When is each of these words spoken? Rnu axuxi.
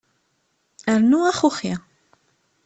Rnu 1.01 1.19
axuxi. 1.31 1.73